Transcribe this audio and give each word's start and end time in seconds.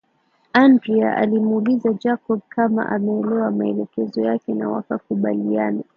Andrea 0.53 1.17
alimuuliza 1.17 1.93
Jacob 1.93 2.41
kama 2.49 2.89
ameelewa 2.89 3.51
maelekezo 3.51 4.21
yake 4.21 4.53
na 4.53 4.69
wakakubaliana 4.69 5.83